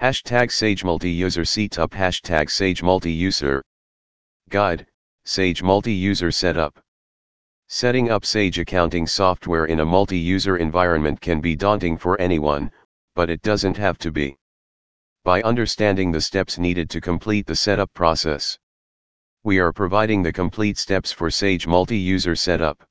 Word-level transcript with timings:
Hashtag 0.00 0.52
Sage 0.52 0.84
Multi-User 0.84 1.44
Setup 1.44 1.90
Hashtag 1.90 2.48
Sage 2.48 2.84
Multi-User 2.84 3.64
Guide, 4.48 4.86
Sage 5.24 5.60
Multi-User 5.60 6.30
Setup 6.30 6.78
Setting 7.66 8.08
up 8.08 8.24
Sage 8.24 8.60
accounting 8.60 9.08
software 9.08 9.64
in 9.64 9.80
a 9.80 9.84
multi-user 9.84 10.58
environment 10.58 11.20
can 11.20 11.40
be 11.40 11.56
daunting 11.56 11.98
for 11.98 12.16
anyone, 12.20 12.70
but 13.16 13.28
it 13.28 13.42
doesn't 13.42 13.76
have 13.76 13.98
to 13.98 14.12
be. 14.12 14.36
By 15.24 15.42
understanding 15.42 16.12
the 16.12 16.20
steps 16.20 16.58
needed 16.58 16.88
to 16.90 17.00
complete 17.00 17.48
the 17.48 17.56
setup 17.56 17.92
process, 17.92 18.56
we 19.42 19.58
are 19.58 19.72
providing 19.72 20.22
the 20.22 20.32
complete 20.32 20.78
steps 20.78 21.10
for 21.10 21.28
Sage 21.28 21.66
multi-user 21.66 22.36
setup. 22.36 22.87